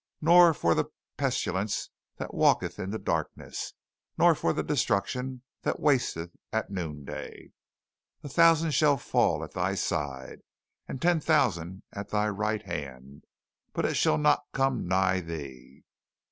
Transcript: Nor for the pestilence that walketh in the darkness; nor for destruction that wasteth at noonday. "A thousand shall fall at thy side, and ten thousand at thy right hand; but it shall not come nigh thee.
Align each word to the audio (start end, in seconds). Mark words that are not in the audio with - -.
Nor 0.19 0.55
for 0.55 0.73
the 0.73 0.85
pestilence 1.15 1.91
that 2.17 2.33
walketh 2.33 2.79
in 2.79 2.89
the 2.89 2.97
darkness; 2.97 3.75
nor 4.17 4.33
for 4.33 4.51
destruction 4.51 5.43
that 5.61 5.79
wasteth 5.79 6.31
at 6.51 6.71
noonday. 6.71 7.51
"A 8.23 8.27
thousand 8.29 8.71
shall 8.71 8.97
fall 8.97 9.43
at 9.43 9.51
thy 9.53 9.75
side, 9.75 10.39
and 10.87 10.99
ten 10.99 11.19
thousand 11.19 11.83
at 11.93 12.09
thy 12.09 12.29
right 12.29 12.63
hand; 12.63 13.25
but 13.73 13.85
it 13.85 13.93
shall 13.93 14.17
not 14.17 14.45
come 14.53 14.87
nigh 14.87 15.19
thee. 15.19 15.83